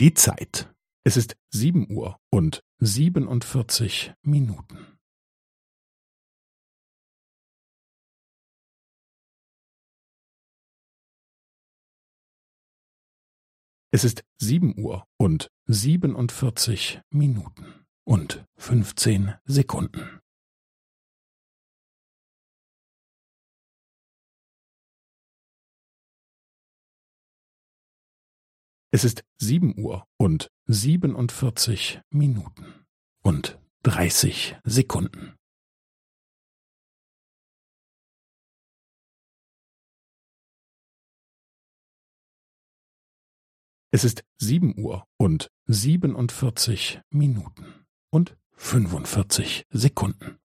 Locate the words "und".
2.30-2.62, 15.16-15.50, 18.04-18.46, 30.16-30.48, 33.22-33.60, 45.18-45.48, 48.10-48.38